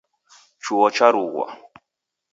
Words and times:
Chuo 0.63 0.85
charughwa. 0.95 1.45